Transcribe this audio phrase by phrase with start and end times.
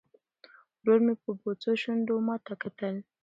[0.81, 2.95] ورور مې په بوڅو شونډو ماته کتل.